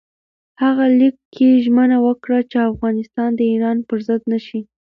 هغه 0.61 0.85
لیک 0.99 1.15
کې 1.35 1.61
ژمنه 1.63 1.97
وکړه 2.05 2.39
چې 2.51 2.57
افغانستان 2.71 3.29
د 3.35 3.41
ایران 3.51 3.77
پر 3.87 3.97
ضد 4.07 4.21
نه 4.31 4.39
شي. 4.45 4.61